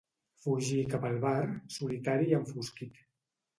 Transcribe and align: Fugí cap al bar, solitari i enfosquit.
Fugí 0.45 0.79
cap 0.93 1.05
al 1.09 1.19
bar, 1.27 1.35
solitari 1.77 2.29
i 2.33 2.37
enfosquit. 2.41 3.01